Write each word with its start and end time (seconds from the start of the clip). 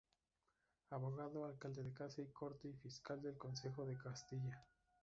Abogado, 0.89 1.45
alcalde 1.45 1.83
de 1.83 1.93
Casa 1.93 2.23
y 2.23 2.31
Corte 2.31 2.67
y 2.67 2.73
fiscal 2.73 3.21
del 3.21 3.37
Consejo 3.37 3.85
de 3.85 3.99
Castilla. 3.99 4.65